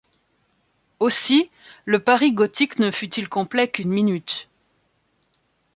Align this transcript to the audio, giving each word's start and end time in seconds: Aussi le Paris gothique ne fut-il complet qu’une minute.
Aussi 0.99 1.51
le 1.85 1.99
Paris 1.99 2.33
gothique 2.33 2.79
ne 2.79 2.89
fut-il 2.89 3.29
complet 3.29 3.69
qu’une 3.69 3.91
minute. 3.91 4.49